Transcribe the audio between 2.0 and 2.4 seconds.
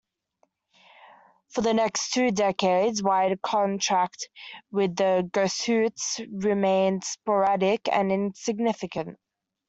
two